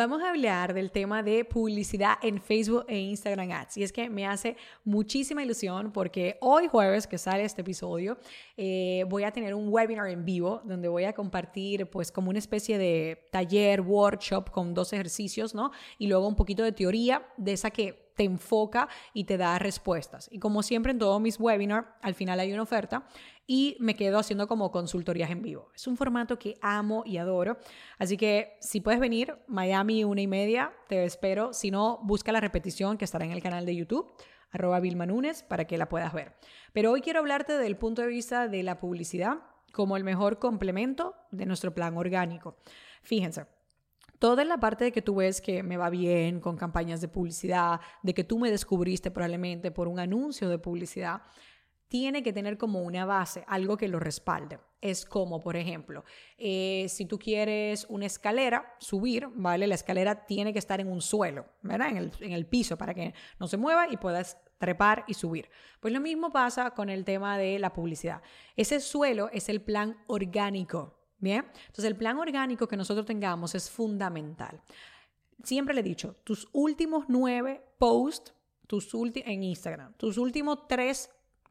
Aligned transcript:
Vamos 0.00 0.22
a 0.22 0.30
hablar 0.30 0.72
del 0.72 0.90
tema 0.90 1.22
de 1.22 1.44
publicidad 1.44 2.14
en 2.22 2.40
Facebook 2.40 2.86
e 2.88 2.98
Instagram 2.98 3.50
Ads. 3.50 3.76
Y 3.76 3.82
es 3.82 3.92
que 3.92 4.08
me 4.08 4.26
hace 4.26 4.56
muchísima 4.82 5.42
ilusión 5.42 5.92
porque 5.92 6.38
hoy 6.40 6.68
jueves 6.68 7.06
que 7.06 7.18
sale 7.18 7.44
este 7.44 7.60
episodio 7.60 8.16
eh, 8.56 9.04
voy 9.10 9.24
a 9.24 9.30
tener 9.30 9.52
un 9.54 9.68
webinar 9.68 10.08
en 10.08 10.24
vivo 10.24 10.62
donde 10.64 10.88
voy 10.88 11.04
a 11.04 11.12
compartir 11.12 11.90
pues 11.90 12.10
como 12.10 12.30
una 12.30 12.38
especie 12.38 12.78
de 12.78 13.28
taller, 13.30 13.82
workshop 13.82 14.48
con 14.50 14.72
dos 14.72 14.94
ejercicios, 14.94 15.54
¿no? 15.54 15.70
Y 15.98 16.06
luego 16.06 16.26
un 16.26 16.34
poquito 16.34 16.62
de 16.62 16.72
teoría 16.72 17.28
de 17.36 17.52
esa 17.52 17.70
que 17.70 18.09
te 18.20 18.24
enfoca 18.24 18.86
y 19.14 19.24
te 19.24 19.38
da 19.38 19.58
respuestas. 19.58 20.28
Y 20.30 20.40
como 20.40 20.62
siempre 20.62 20.92
en 20.92 20.98
todos 20.98 21.18
mis 21.22 21.40
webinars, 21.40 21.88
al 22.02 22.14
final 22.14 22.38
hay 22.38 22.52
una 22.52 22.60
oferta 22.60 23.06
y 23.46 23.78
me 23.80 23.94
quedo 23.94 24.18
haciendo 24.18 24.46
como 24.46 24.70
consultorías 24.70 25.30
en 25.30 25.40
vivo. 25.40 25.70
Es 25.74 25.86
un 25.86 25.96
formato 25.96 26.38
que 26.38 26.58
amo 26.60 27.02
y 27.06 27.16
adoro. 27.16 27.56
Así 27.98 28.18
que 28.18 28.58
si 28.60 28.82
puedes 28.82 29.00
venir, 29.00 29.38
Miami 29.46 30.04
una 30.04 30.20
y 30.20 30.26
media, 30.26 30.70
te 30.86 31.02
espero. 31.06 31.54
Si 31.54 31.70
no, 31.70 31.98
busca 32.02 32.30
la 32.30 32.40
repetición 32.40 32.98
que 32.98 33.06
estará 33.06 33.24
en 33.24 33.32
el 33.32 33.42
canal 33.42 33.64
de 33.64 33.74
YouTube 33.74 34.12
arroba 34.50 34.80
Vilma 34.80 35.06
para 35.48 35.64
que 35.66 35.78
la 35.78 35.88
puedas 35.88 36.12
ver. 36.12 36.34
Pero 36.74 36.90
hoy 36.90 37.00
quiero 37.00 37.20
hablarte 37.20 37.56
del 37.56 37.78
punto 37.78 38.02
de 38.02 38.08
vista 38.08 38.48
de 38.48 38.62
la 38.62 38.78
publicidad 38.80 39.38
como 39.72 39.96
el 39.96 40.04
mejor 40.04 40.38
complemento 40.38 41.14
de 41.30 41.46
nuestro 41.46 41.72
plan 41.72 41.96
orgánico. 41.96 42.58
Fíjense, 43.02 43.46
Toda 44.20 44.44
la 44.44 44.60
parte 44.60 44.84
de 44.84 44.92
que 44.92 45.00
tú 45.00 45.14
ves 45.14 45.40
que 45.40 45.62
me 45.62 45.78
va 45.78 45.88
bien 45.88 46.40
con 46.40 46.58
campañas 46.58 47.00
de 47.00 47.08
publicidad, 47.08 47.80
de 48.02 48.12
que 48.12 48.22
tú 48.22 48.38
me 48.38 48.50
descubriste 48.50 49.10
probablemente 49.10 49.70
por 49.70 49.88
un 49.88 49.98
anuncio 49.98 50.50
de 50.50 50.58
publicidad, 50.58 51.22
tiene 51.88 52.22
que 52.22 52.34
tener 52.34 52.58
como 52.58 52.82
una 52.82 53.06
base, 53.06 53.44
algo 53.48 53.78
que 53.78 53.88
lo 53.88 53.98
respalde. 53.98 54.60
Es 54.82 55.06
como, 55.06 55.40
por 55.40 55.56
ejemplo, 55.56 56.04
eh, 56.36 56.84
si 56.90 57.06
tú 57.06 57.18
quieres 57.18 57.86
una 57.88 58.04
escalera, 58.04 58.76
subir, 58.78 59.26
¿vale? 59.36 59.66
La 59.66 59.74
escalera 59.74 60.26
tiene 60.26 60.52
que 60.52 60.58
estar 60.58 60.82
en 60.82 60.88
un 60.88 61.00
suelo, 61.00 61.46
¿verdad? 61.62 61.88
En 61.88 61.96
el, 61.96 62.12
en 62.20 62.32
el 62.32 62.44
piso 62.44 62.76
para 62.76 62.92
que 62.92 63.14
no 63.38 63.48
se 63.48 63.56
mueva 63.56 63.88
y 63.90 63.96
puedas 63.96 64.36
trepar 64.58 65.04
y 65.08 65.14
subir. 65.14 65.48
Pues 65.80 65.94
lo 65.94 66.00
mismo 66.00 66.30
pasa 66.30 66.72
con 66.72 66.90
el 66.90 67.06
tema 67.06 67.38
de 67.38 67.58
la 67.58 67.72
publicidad. 67.72 68.20
Ese 68.54 68.80
suelo 68.80 69.30
es 69.32 69.48
el 69.48 69.62
plan 69.62 69.96
orgánico, 70.08 70.99
Bien, 71.20 71.44
entonces 71.66 71.84
el 71.84 71.96
plan 71.96 72.18
orgánico 72.18 72.66
que 72.66 72.76
nosotros 72.76 73.06
tengamos 73.06 73.54
es 73.54 73.70
fundamental. 73.70 74.60
Siempre 75.44 75.74
le 75.74 75.80
he 75.80 75.84
dicho, 75.84 76.16
tus 76.24 76.48
últimos 76.52 77.04
nueve 77.08 77.62
posts 77.78 78.34
tus 78.66 78.94
en 78.94 79.42
Instagram, 79.42 79.94
tus 79.94 80.16
últimos 80.16 80.68
tres 80.68 81.10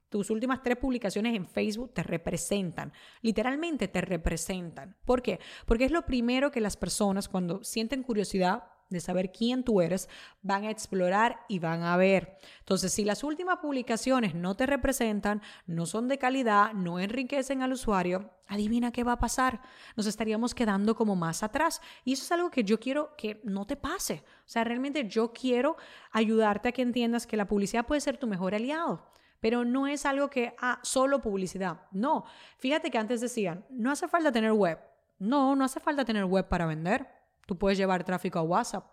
tus 0.09 0.31
últimas 0.31 0.64
tres 0.64 0.78
publicaciones 0.78 1.36
en 1.36 1.45
Facebook 1.45 1.94
te 1.94 2.02
representan, 2.02 2.92
literalmente 3.22 3.88
te 3.88 4.02
representan. 4.02 4.97
¿Por 5.06 5.22
qué? 5.22 5.40
Porque 5.67 5.86
es 5.86 5.92
lo 5.92 6.06
primero 6.06 6.50
que 6.50 6.62
las 6.62 6.78
personas 6.78 7.30
cuando 7.30 7.64
sienten 7.64 8.02
curiosidad 8.02 8.64
de 8.90 9.00
saber 9.00 9.32
quién 9.32 9.64
tú 9.64 9.82
eres, 9.82 10.09
van 10.42 10.66
a 10.66 10.72
explorar 10.72 11.40
y 11.48 11.59
van 11.59 11.84
a 11.84 11.95
ver. 11.98 12.38
Entonces, 12.59 12.92
si 12.92 13.06
las 13.06 13.23
últimas 13.23 13.59
publicaciones 13.59 14.36
no 14.36 14.56
te 14.56 14.66
representan, 14.66 15.42
no 15.68 15.86
son 15.86 16.08
de 16.08 16.18
calidad, 16.18 16.73
no 16.73 17.00
enriquecen 17.00 17.62
al 17.62 17.73
usuario, 17.73 18.31
adivina 18.48 18.92
qué 18.92 19.04
va 19.04 19.14
a 19.14 19.20
pasar. 19.20 19.62
Nos 19.96 20.08
estaríamos 20.08 20.56
quedando 20.56 20.96
como 20.96 21.16
más 21.16 21.44
atrás. 21.44 21.81
Y 22.04 22.14
eso 22.14 22.23
es 22.23 22.31
algo 22.31 22.50
que 22.50 22.64
yo 22.64 22.80
quiero 22.80 23.16
que 23.16 23.40
no 23.44 23.66
te 23.66 23.75
pase. 23.75 24.24
O 24.40 24.50
sea, 24.50 24.63
realmente 24.63 25.08
yo 25.08 25.31
quiero 25.31 25.78
ayudarte 26.12 26.69
a 26.69 26.72
que 26.72 26.81
entiendas 26.81 27.28
que 27.28 27.38
la 27.38 27.47
publicidad 27.47 27.86
puede 27.86 28.02
ser 28.02 28.18
tu 28.18 28.28
mejor 28.28 28.56
aliado. 28.56 29.08
Pero 29.40 29.63
no 29.63 29.88
es 29.88 30.06
algo 30.06 30.30
que, 30.30 30.53
ah, 30.59 30.80
solo 30.84 31.22
publicidad. 31.22 31.81
No. 31.92 32.25
Fíjate 32.58 32.92
que 32.92 32.97
antes 32.97 33.22
decían, 33.22 33.66
no 33.69 33.92
hace 33.92 34.08
falta 34.08 34.31
tener 34.31 34.52
web. 34.52 34.80
No, 35.19 35.56
no 35.56 35.63
hace 35.63 35.80
falta 35.80 36.03
tener 36.03 36.25
web 36.25 36.47
para 36.47 36.66
vender. 36.66 37.19
Tú 37.50 37.58
puedes 37.58 37.80
llevar 37.80 38.04
tráfico 38.04 38.38
a 38.38 38.44
WhatsApp. 38.44 38.86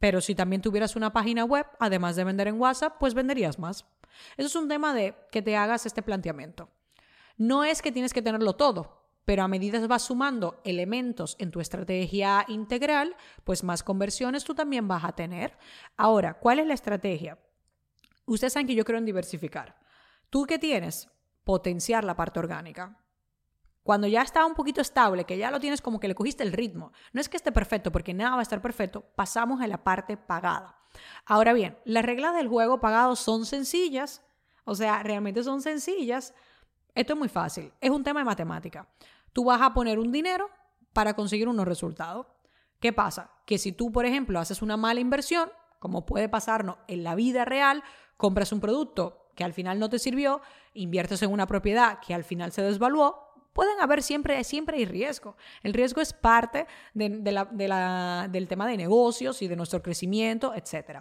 Pero 0.00 0.20
si 0.20 0.34
también 0.34 0.60
tuvieras 0.60 0.96
una 0.96 1.12
página 1.12 1.44
web, 1.44 1.64
además 1.78 2.16
de 2.16 2.24
vender 2.24 2.48
en 2.48 2.60
WhatsApp, 2.60 2.96
pues 2.98 3.14
venderías 3.14 3.60
más. 3.60 3.86
Eso 4.36 4.48
es 4.48 4.56
un 4.56 4.66
tema 4.66 4.92
de 4.92 5.14
que 5.30 5.42
te 5.42 5.56
hagas 5.56 5.86
este 5.86 6.02
planteamiento. 6.02 6.68
No 7.36 7.62
es 7.62 7.82
que 7.82 7.92
tienes 7.92 8.12
que 8.12 8.20
tenerlo 8.20 8.56
todo, 8.56 9.06
pero 9.24 9.44
a 9.44 9.48
medida 9.48 9.78
que 9.78 9.86
vas 9.86 10.02
sumando 10.02 10.60
elementos 10.64 11.36
en 11.38 11.52
tu 11.52 11.60
estrategia 11.60 12.44
integral, 12.48 13.14
pues 13.44 13.62
más 13.62 13.84
conversiones 13.84 14.42
tú 14.42 14.56
también 14.56 14.88
vas 14.88 15.04
a 15.04 15.12
tener. 15.12 15.56
Ahora, 15.96 16.40
¿cuál 16.40 16.58
es 16.58 16.66
la 16.66 16.74
estrategia? 16.74 17.38
Ustedes 18.26 18.54
saben 18.54 18.66
que 18.66 18.74
yo 18.74 18.84
creo 18.84 18.98
en 18.98 19.06
diversificar. 19.06 19.76
¿Tú 20.30 20.46
qué 20.46 20.58
tienes? 20.58 21.08
Potenciar 21.44 22.02
la 22.02 22.16
parte 22.16 22.40
orgánica. 22.40 23.03
Cuando 23.84 24.06
ya 24.06 24.22
está 24.22 24.46
un 24.46 24.54
poquito 24.54 24.80
estable, 24.80 25.24
que 25.24 25.36
ya 25.36 25.50
lo 25.50 25.60
tienes 25.60 25.82
como 25.82 26.00
que 26.00 26.08
le 26.08 26.14
cogiste 26.14 26.42
el 26.42 26.54
ritmo, 26.54 26.92
no 27.12 27.20
es 27.20 27.28
que 27.28 27.36
esté 27.36 27.52
perfecto, 27.52 27.92
porque 27.92 28.14
nada 28.14 28.30
va 28.32 28.38
a 28.38 28.42
estar 28.42 28.62
perfecto, 28.62 29.02
pasamos 29.14 29.60
a 29.60 29.66
la 29.66 29.84
parte 29.84 30.16
pagada. 30.16 30.78
Ahora 31.26 31.52
bien, 31.52 31.78
las 31.84 32.02
reglas 32.02 32.34
del 32.34 32.48
juego 32.48 32.80
pagado 32.80 33.14
son 33.14 33.44
sencillas, 33.44 34.22
o 34.64 34.74
sea, 34.74 35.02
realmente 35.02 35.44
son 35.44 35.60
sencillas. 35.60 36.32
Esto 36.94 37.12
es 37.12 37.18
muy 37.18 37.28
fácil, 37.28 37.74
es 37.78 37.90
un 37.90 38.02
tema 38.02 38.20
de 38.20 38.24
matemática. 38.24 38.88
Tú 39.34 39.44
vas 39.44 39.60
a 39.60 39.74
poner 39.74 39.98
un 39.98 40.10
dinero 40.10 40.48
para 40.94 41.12
conseguir 41.12 41.46
unos 41.46 41.68
resultados. 41.68 42.26
¿Qué 42.80 42.94
pasa? 42.94 43.32
Que 43.44 43.58
si 43.58 43.72
tú, 43.72 43.92
por 43.92 44.06
ejemplo, 44.06 44.40
haces 44.40 44.62
una 44.62 44.78
mala 44.78 45.00
inversión, 45.00 45.50
como 45.78 46.06
puede 46.06 46.30
pasarnos 46.30 46.78
en 46.88 47.04
la 47.04 47.14
vida 47.14 47.44
real, 47.44 47.82
compras 48.16 48.50
un 48.50 48.60
producto 48.60 49.28
que 49.34 49.44
al 49.44 49.52
final 49.52 49.78
no 49.78 49.90
te 49.90 49.98
sirvió, 49.98 50.40
inviertes 50.72 51.22
en 51.22 51.30
una 51.30 51.46
propiedad 51.46 51.98
que 51.98 52.14
al 52.14 52.24
final 52.24 52.52
se 52.52 52.62
desvaluó, 52.62 53.33
pueden 53.54 53.80
haber 53.80 54.02
siempre, 54.02 54.44
siempre 54.44 54.76
hay 54.76 54.84
riesgo. 54.84 55.36
El 55.62 55.72
riesgo 55.72 56.02
es 56.02 56.12
parte 56.12 56.66
del 56.92 58.46
tema 58.48 58.66
de 58.66 58.76
negocios 58.76 59.40
y 59.40 59.48
de 59.48 59.56
nuestro 59.56 59.82
crecimiento, 59.82 60.52
etc. 60.54 60.98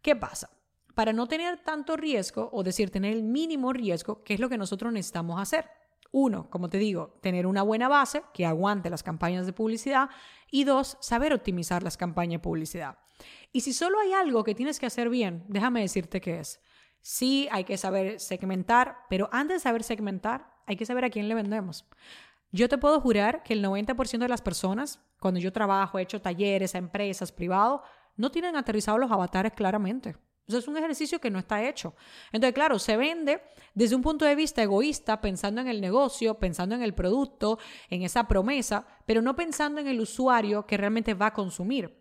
¿Qué 0.00 0.14
pasa? 0.14 0.50
Para 0.94 1.12
no 1.12 1.26
tener 1.26 1.64
tanto 1.64 1.96
riesgo, 1.96 2.48
o 2.52 2.62
decir, 2.62 2.90
tener 2.90 3.12
el 3.12 3.24
mínimo 3.24 3.72
riesgo, 3.72 4.22
¿qué 4.22 4.34
es 4.34 4.40
lo 4.40 4.48
que 4.48 4.58
nosotros 4.58 4.92
necesitamos 4.92 5.40
hacer? 5.40 5.68
Uno, 6.10 6.48
como 6.50 6.68
te 6.68 6.78
digo, 6.78 7.18
tener 7.20 7.46
una 7.46 7.62
buena 7.62 7.88
base 7.88 8.22
que 8.32 8.46
aguante 8.46 8.90
las 8.90 9.02
campañas 9.02 9.46
de 9.46 9.52
publicidad. 9.52 10.08
Y 10.50 10.64
dos, 10.64 10.96
saber 11.00 11.32
optimizar 11.32 11.82
las 11.82 11.96
campañas 11.96 12.40
de 12.40 12.44
publicidad. 12.44 12.98
Y 13.52 13.60
si 13.60 13.72
solo 13.72 13.98
hay 14.00 14.12
algo 14.12 14.44
que 14.44 14.54
tienes 14.54 14.78
que 14.78 14.86
hacer 14.86 15.08
bien, 15.08 15.44
déjame 15.48 15.80
decirte 15.80 16.20
qué 16.20 16.40
es. 16.40 16.60
Sí, 17.00 17.48
hay 17.52 17.64
que 17.64 17.76
saber 17.76 18.20
segmentar, 18.20 18.96
pero 19.08 19.28
antes 19.32 19.56
de 19.56 19.60
saber 19.60 19.82
segmentar, 19.82 20.57
hay 20.68 20.76
que 20.76 20.86
saber 20.86 21.04
a 21.06 21.10
quién 21.10 21.28
le 21.28 21.34
vendemos. 21.34 21.86
Yo 22.52 22.68
te 22.68 22.78
puedo 22.78 23.00
jurar 23.00 23.42
que 23.42 23.54
el 23.54 23.64
90% 23.64 24.18
de 24.18 24.28
las 24.28 24.42
personas, 24.42 25.00
cuando 25.18 25.40
yo 25.40 25.50
trabajo, 25.50 25.98
he 25.98 26.02
hecho 26.02 26.20
talleres 26.20 26.74
a 26.74 26.78
empresas, 26.78 27.32
privados, 27.32 27.80
no 28.16 28.30
tienen 28.30 28.54
aterrizados 28.54 29.00
los 29.00 29.10
avatares 29.10 29.52
claramente. 29.52 30.16
Eso 30.46 30.58
es 30.58 30.68
un 30.68 30.76
ejercicio 30.76 31.20
que 31.20 31.30
no 31.30 31.38
está 31.38 31.66
hecho. 31.66 31.94
Entonces, 32.32 32.54
claro, 32.54 32.78
se 32.78 32.96
vende 32.96 33.42
desde 33.74 33.96
un 33.96 34.02
punto 34.02 34.26
de 34.26 34.34
vista 34.34 34.62
egoísta, 34.62 35.20
pensando 35.20 35.60
en 35.60 35.68
el 35.68 35.80
negocio, 35.80 36.38
pensando 36.38 36.74
en 36.74 36.82
el 36.82 36.94
producto, 36.94 37.58
en 37.88 38.02
esa 38.02 38.28
promesa, 38.28 38.86
pero 39.06 39.22
no 39.22 39.34
pensando 39.34 39.80
en 39.80 39.88
el 39.88 40.00
usuario 40.00 40.66
que 40.66 40.76
realmente 40.76 41.14
va 41.14 41.26
a 41.26 41.34
consumir. 41.34 41.98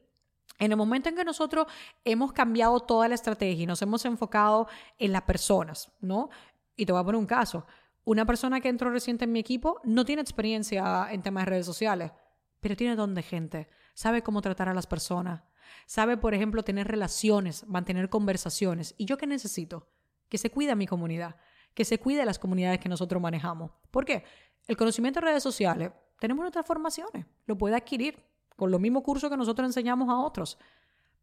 En 0.60 0.72
el 0.72 0.78
momento 0.78 1.08
en 1.08 1.16
que 1.16 1.24
nosotros 1.24 1.68
hemos 2.04 2.34
cambiado 2.34 2.80
toda 2.82 3.08
la 3.08 3.16
estrategia 3.16 3.64
y 3.64 3.68
nos 3.68 3.82
hemos 3.82 4.04
enfocado 4.06 4.68
en 4.98 5.14
las 5.14 5.22
personas, 5.22 5.90
¿no? 6.02 6.30
Y 6.76 6.86
te 6.86 6.92
voy 6.92 7.02
a 7.02 7.06
poner 7.06 7.20
un 7.20 7.28
caso. 7.28 7.66
Una 8.08 8.24
persona 8.24 8.62
que 8.62 8.70
entró 8.70 8.90
reciente 8.90 9.26
en 9.26 9.34
mi 9.34 9.40
equipo 9.40 9.82
no 9.84 10.06
tiene 10.06 10.22
experiencia 10.22 11.10
en 11.12 11.22
temas 11.22 11.44
de 11.44 11.50
redes 11.50 11.66
sociales, 11.66 12.14
pero 12.62 12.78
tiene 12.78 12.96
don 12.96 13.14
de 13.14 13.22
gente, 13.22 13.68
sabe 13.94 14.22
cómo 14.22 14.42
tratar 14.42 14.70
a 14.70 14.74
las 14.74 14.88
personas, 14.88 15.44
sabe, 15.88 16.16
por 16.16 16.34
ejemplo, 16.34 16.64
tener 16.64 16.88
relaciones, 16.88 17.68
mantener 17.68 18.08
conversaciones. 18.08 18.96
¿Y 18.98 19.04
yo 19.04 19.18
qué 19.18 19.28
necesito? 19.28 19.90
Que 20.30 20.38
se 20.38 20.50
cuide 20.50 20.72
a 20.72 20.76
mi 20.76 20.88
comunidad, 20.88 21.36
que 21.74 21.84
se 21.84 22.00
cuide 22.00 22.22
a 22.22 22.26
las 22.26 22.40
comunidades 22.40 22.80
que 22.80 22.88
nosotros 22.88 23.22
manejamos. 23.22 23.72
¿Por 23.92 24.06
qué? 24.06 24.24
El 24.70 24.78
conocimiento 24.78 25.20
de 25.20 25.26
redes 25.26 25.44
sociales, 25.44 25.92
tenemos 26.18 26.44
nuestras 26.44 26.66
formaciones, 26.66 27.26
lo 27.46 27.58
puede 27.58 27.76
adquirir 27.76 28.24
con 28.56 28.72
los 28.72 28.80
mismos 28.80 29.04
cursos 29.04 29.30
que 29.30 29.36
nosotros 29.36 29.68
enseñamos 29.68 30.08
a 30.08 30.18
otros. 30.18 30.58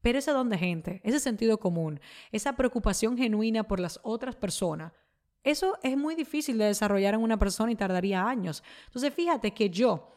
Pero 0.03 0.19
ese 0.19 0.33
don 0.33 0.51
de 0.51 0.59
gente, 0.59 1.01
ese 1.03 1.19
sentido 1.19 1.59
común, 1.59 1.99
esa 2.31 2.57
preocupación 2.57 3.17
genuina 3.17 3.65
por 3.65 3.81
las 3.81 4.01
otras 4.03 4.37
personas, 4.37 4.93
eso 5.45 5.79
es 5.83 5.97
muy 5.97 6.15
difícil 6.17 6.59
de 6.59 6.65
desarrollar 6.65 7.15
en 7.15 7.21
una 7.21 7.39
persona 7.39 7.71
y 7.71 7.77
tardaría 7.77 8.27
años. 8.27 8.65
Entonces, 8.87 9.15
fíjate 9.15 9.53
que 9.53 9.71
yo, 9.71 10.09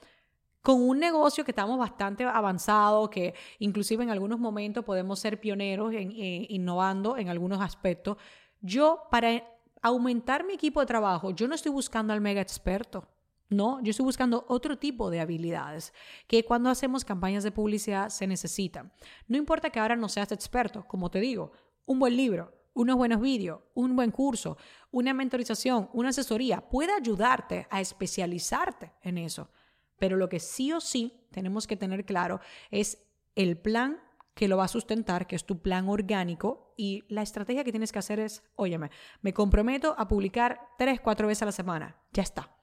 con 0.62 0.82
un 0.82 1.00
negocio 1.00 1.46
que 1.46 1.52
estamos 1.52 1.78
bastante 1.78 2.24
avanzado, 2.24 3.10
que 3.10 3.36
inclusive 3.60 4.04
en 4.04 4.10
algunos 4.10 4.40
momentos 4.40 4.84
podemos 4.84 5.20
ser 5.20 5.40
pioneros 5.40 5.94
innovando 5.94 7.18
en 7.18 7.30
algunos 7.30 7.62
aspectos, 7.62 8.18
yo 8.60 9.04
para 9.12 9.44
aumentar 9.82 10.44
mi 10.46 10.54
equipo 10.54 10.80
de 10.80 10.88
trabajo, 10.88 11.30
yo 11.32 11.48
no 11.48 11.56
estoy 11.56 11.72
buscando 11.72 12.12
al 12.14 12.22
mega 12.22 12.42
experto. 12.42 13.08
No, 13.50 13.82
yo 13.82 13.92
estoy 13.92 14.04
buscando 14.04 14.44
otro 14.50 14.78
tipo 14.78 15.10
de 15.10 15.22
habilidades 15.22 15.94
que 16.28 16.44
cuando 16.44 16.70
hacemos 16.70 17.06
campañas 17.06 17.46
de 17.46 17.52
publicidad 17.52 18.10
se 18.10 18.28
necesitan. 18.28 18.92
No 19.30 19.38
importa 19.38 19.70
que 19.70 19.80
ahora 19.80 19.96
no 19.96 20.10
seas 20.10 20.34
experto, 20.34 20.86
como 20.86 21.10
te 21.10 21.22
digo, 21.22 21.54
un 21.86 21.98
buen 21.98 22.18
libro, 22.18 22.52
unos 22.78 22.96
buenos 22.96 23.20
vídeos, 23.20 23.62
un 23.74 23.96
buen 23.96 24.12
curso, 24.12 24.58
una 24.92 25.14
mentorización, 25.14 25.90
una 25.94 26.10
asesoría 26.10 26.62
puede 26.62 26.94
ayudarte 26.94 27.68
a 27.72 27.82
especializarte 27.82 28.94
en 29.02 29.18
eso. 29.18 29.50
Pero 29.98 30.16
lo 30.16 30.30
que 30.30 30.40
sí 30.40 30.72
o 30.72 30.80
sí 30.80 31.26
tenemos 31.32 31.66
que 31.66 31.76
tener 31.76 32.06
claro 32.06 32.40
es 32.70 33.04
el 33.36 33.58
plan 33.58 34.00
que 34.36 34.48
lo 34.48 34.58
va 34.58 34.66
a 34.66 34.68
sustentar, 34.68 35.26
que 35.26 35.36
es 35.36 35.44
tu 35.44 35.60
plan 35.60 35.90
orgánico 35.90 36.76
y 36.78 37.04
la 37.10 37.24
estrategia 37.24 37.64
que 37.64 37.72
tienes 37.72 37.92
que 37.92 37.98
hacer 37.98 38.20
es, 38.20 38.44
óyeme, 38.56 38.92
me 39.22 39.34
comprometo 39.34 39.96
a 39.98 40.08
publicar 40.08 40.62
tres, 40.78 41.02
cuatro 41.02 41.28
veces 41.28 41.42
a 41.42 41.48
la 41.48 41.52
semana. 41.52 41.96
Ya 42.14 42.22
está. 42.22 42.56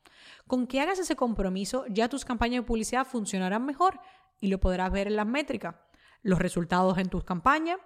Con 0.47 0.69
que 0.69 0.81
hagas 0.81 1.01
ese 1.01 1.17
compromiso, 1.17 1.87
ya 1.89 2.09
tus 2.09 2.25
campañas 2.25 2.63
de 2.63 2.67
publicidad 2.69 3.05
funcionarán 3.05 3.67
mejor 3.67 3.99
y 4.41 4.47
lo 4.47 4.61
podrás 4.61 4.93
ver 4.93 5.09
en 5.09 5.17
las 5.17 5.27
métricas. 5.27 5.75
Los 6.23 6.39
resultados 6.39 6.99
en 6.99 7.09
tus 7.09 7.25
campañas, 7.25 7.79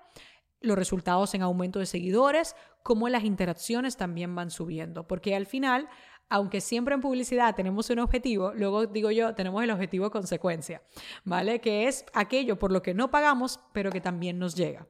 los 0.60 0.76
resultados 0.76 1.34
en 1.34 1.42
aumento 1.42 1.78
de 1.78 1.86
seguidores, 1.86 2.56
como 2.82 3.08
las 3.08 3.24
interacciones 3.24 3.96
también 3.96 4.34
van 4.34 4.50
subiendo. 4.50 5.06
Porque 5.06 5.34
al 5.34 5.46
final, 5.46 5.88
aunque 6.28 6.60
siempre 6.60 6.94
en 6.94 7.00
publicidad 7.00 7.54
tenemos 7.54 7.90
un 7.90 8.00
objetivo, 8.00 8.52
luego 8.54 8.86
digo 8.86 9.10
yo, 9.10 9.34
tenemos 9.34 9.62
el 9.62 9.70
objetivo 9.70 10.10
consecuencia, 10.10 10.82
¿vale? 11.24 11.60
Que 11.60 11.88
es 11.88 12.04
aquello 12.12 12.58
por 12.58 12.72
lo 12.72 12.82
que 12.82 12.94
no 12.94 13.10
pagamos, 13.10 13.60
pero 13.72 13.90
que 13.90 14.00
también 14.00 14.38
nos 14.38 14.54
llega. 14.54 14.86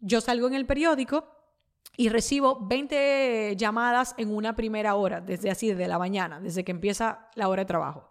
Yo 0.00 0.20
salgo 0.20 0.48
en 0.48 0.54
el 0.54 0.66
periódico 0.66 1.36
y 1.96 2.08
recibo 2.08 2.66
20 2.66 3.54
llamadas 3.56 4.14
en 4.16 4.34
una 4.34 4.56
primera 4.56 4.94
hora, 4.94 5.20
desde 5.20 5.50
así, 5.50 5.68
desde 5.68 5.88
la 5.88 5.98
mañana, 5.98 6.40
desde 6.40 6.64
que 6.64 6.70
empieza 6.72 7.28
la 7.34 7.48
hora 7.48 7.62
de 7.62 7.66
trabajo. 7.66 8.08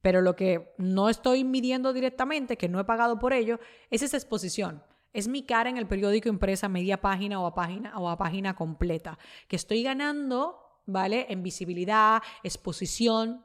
Pero 0.00 0.20
lo 0.20 0.34
que 0.34 0.74
no 0.78 1.08
estoy 1.08 1.44
midiendo 1.44 1.92
directamente, 1.92 2.56
que 2.56 2.68
no 2.68 2.80
he 2.80 2.84
pagado 2.84 3.20
por 3.20 3.32
ello, 3.32 3.60
es 3.90 4.02
esa 4.02 4.16
exposición. 4.16 4.82
Es 5.12 5.28
mi 5.28 5.44
cara 5.44 5.70
en 5.70 5.76
el 5.76 5.86
periódico 5.86 6.28
impresa 6.28 6.68
media 6.68 7.00
página 7.00 7.40
o 7.40 7.46
a 7.46 7.54
página 7.54 7.98
o 7.98 8.08
a 8.08 8.16
página 8.16 8.54
completa, 8.54 9.18
que 9.48 9.56
estoy 9.56 9.82
ganando, 9.82 10.80
¿vale? 10.86 11.26
En 11.28 11.42
visibilidad, 11.42 12.22
exposición, 12.42 13.42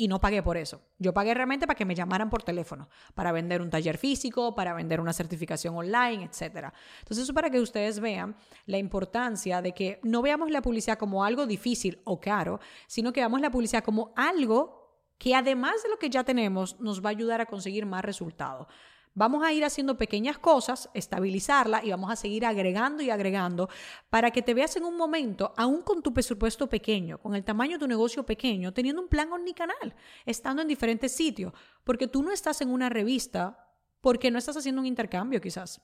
y 0.00 0.08
no 0.08 0.18
pagué 0.18 0.42
por 0.42 0.56
eso. 0.56 0.80
Yo 0.98 1.12
pagué 1.12 1.34
realmente 1.34 1.66
para 1.66 1.76
que 1.76 1.84
me 1.84 1.94
llamaran 1.94 2.30
por 2.30 2.42
teléfono, 2.42 2.88
para 3.14 3.32
vender 3.32 3.60
un 3.60 3.68
taller 3.68 3.98
físico, 3.98 4.54
para 4.54 4.72
vender 4.72 4.98
una 4.98 5.12
certificación 5.12 5.76
online, 5.76 6.24
etc. 6.24 6.72
Entonces, 7.00 7.24
eso 7.24 7.34
para 7.34 7.50
que 7.50 7.60
ustedes 7.60 8.00
vean 8.00 8.34
la 8.64 8.78
importancia 8.78 9.60
de 9.60 9.72
que 9.72 10.00
no 10.02 10.22
veamos 10.22 10.50
la 10.50 10.62
publicidad 10.62 10.96
como 10.96 11.22
algo 11.22 11.46
difícil 11.46 12.00
o 12.04 12.18
caro, 12.18 12.60
sino 12.86 13.12
que 13.12 13.20
veamos 13.20 13.42
la 13.42 13.50
publicidad 13.50 13.84
como 13.84 14.14
algo 14.16 14.80
que 15.18 15.34
además 15.34 15.82
de 15.82 15.90
lo 15.90 15.98
que 15.98 16.08
ya 16.08 16.24
tenemos, 16.24 16.80
nos 16.80 17.04
va 17.04 17.10
a 17.10 17.12
ayudar 17.12 17.42
a 17.42 17.46
conseguir 17.46 17.84
más 17.84 18.02
resultados. 18.02 18.68
Vamos 19.14 19.42
a 19.42 19.52
ir 19.52 19.64
haciendo 19.64 19.96
pequeñas 19.96 20.38
cosas, 20.38 20.88
estabilizarla 20.94 21.84
y 21.84 21.90
vamos 21.90 22.12
a 22.12 22.16
seguir 22.16 22.46
agregando 22.46 23.02
y 23.02 23.10
agregando 23.10 23.68
para 24.08 24.30
que 24.30 24.40
te 24.40 24.54
veas 24.54 24.76
en 24.76 24.84
un 24.84 24.96
momento, 24.96 25.52
aún 25.56 25.82
con 25.82 26.00
tu 26.00 26.14
presupuesto 26.14 26.68
pequeño, 26.68 27.18
con 27.18 27.34
el 27.34 27.42
tamaño 27.42 27.72
de 27.72 27.80
tu 27.80 27.88
negocio 27.88 28.24
pequeño, 28.24 28.72
teniendo 28.72 29.02
un 29.02 29.08
plan 29.08 29.32
omnicanal, 29.32 29.94
estando 30.24 30.62
en 30.62 30.68
diferentes 30.68 31.12
sitios, 31.12 31.52
porque 31.82 32.06
tú 32.06 32.22
no 32.22 32.30
estás 32.30 32.60
en 32.60 32.70
una 32.70 32.88
revista 32.88 33.66
porque 34.00 34.30
no 34.30 34.38
estás 34.38 34.56
haciendo 34.56 34.80
un 34.80 34.86
intercambio 34.86 35.40
quizás 35.40 35.82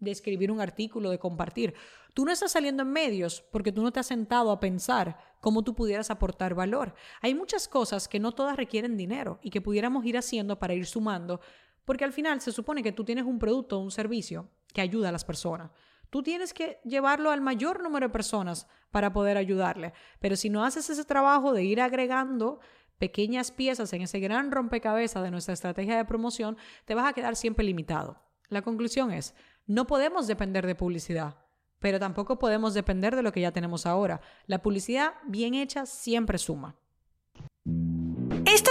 de 0.00 0.10
escribir 0.10 0.50
un 0.50 0.60
artículo, 0.60 1.10
de 1.10 1.18
compartir. 1.18 1.74
Tú 2.14 2.24
no 2.24 2.32
estás 2.32 2.52
saliendo 2.52 2.82
en 2.82 2.90
medios 2.90 3.42
porque 3.50 3.72
tú 3.72 3.82
no 3.82 3.92
te 3.92 4.00
has 4.00 4.06
sentado 4.06 4.50
a 4.50 4.60
pensar 4.60 5.18
cómo 5.40 5.62
tú 5.62 5.74
pudieras 5.74 6.10
aportar 6.10 6.54
valor. 6.54 6.94
Hay 7.22 7.34
muchas 7.34 7.68
cosas 7.68 8.08
que 8.08 8.20
no 8.20 8.32
todas 8.32 8.56
requieren 8.56 8.96
dinero 8.96 9.38
y 9.42 9.50
que 9.50 9.60
pudiéramos 9.60 10.04
ir 10.04 10.18
haciendo 10.18 10.58
para 10.58 10.74
ir 10.74 10.86
sumando 10.86 11.40
porque 11.86 12.04
al 12.04 12.12
final 12.12 12.42
se 12.42 12.52
supone 12.52 12.82
que 12.82 12.92
tú 12.92 13.04
tienes 13.04 13.24
un 13.24 13.38
producto 13.38 13.78
o 13.78 13.82
un 13.82 13.90
servicio 13.90 14.50
que 14.74 14.82
ayuda 14.82 15.08
a 15.08 15.12
las 15.12 15.24
personas. 15.24 15.70
Tú 16.10 16.22
tienes 16.22 16.52
que 16.52 16.80
llevarlo 16.84 17.30
al 17.30 17.40
mayor 17.40 17.82
número 17.82 18.08
de 18.08 18.12
personas 18.12 18.68
para 18.90 19.12
poder 19.12 19.38
ayudarle. 19.38 19.94
Pero 20.20 20.36
si 20.36 20.50
no 20.50 20.64
haces 20.64 20.90
ese 20.90 21.04
trabajo 21.04 21.52
de 21.52 21.64
ir 21.64 21.80
agregando 21.80 22.60
pequeñas 22.98 23.50
piezas 23.50 23.92
en 23.92 24.02
ese 24.02 24.20
gran 24.20 24.50
rompecabezas 24.50 25.22
de 25.22 25.30
nuestra 25.30 25.54
estrategia 25.54 25.96
de 25.96 26.04
promoción, 26.04 26.56
te 26.84 26.94
vas 26.94 27.08
a 27.08 27.12
quedar 27.12 27.36
siempre 27.36 27.64
limitado. 27.64 28.20
La 28.48 28.62
conclusión 28.62 29.10
es, 29.10 29.34
no 29.66 29.86
podemos 29.86 30.26
depender 30.26 30.66
de 30.66 30.74
publicidad, 30.74 31.36
pero 31.78 31.98
tampoco 31.98 32.38
podemos 32.38 32.74
depender 32.74 33.16
de 33.16 33.22
lo 33.22 33.32
que 33.32 33.40
ya 33.40 33.52
tenemos 33.52 33.86
ahora. 33.86 34.20
La 34.46 34.62
publicidad 34.62 35.14
bien 35.26 35.54
hecha 35.54 35.86
siempre 35.86 36.38
suma. 36.38 36.76